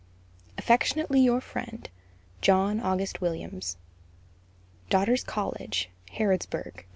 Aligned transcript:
Affectionately 0.57 1.19
your 1.21 1.39
friend, 1.39 1.87
JNO. 2.41 2.81
AUG. 2.81 3.19
WILLIAMS. 3.21 3.77
DAUGHTER'S 4.89 5.23
COLLEGE, 5.25 5.91
Harrodsburg, 6.13 6.75
Ky. 6.77 6.83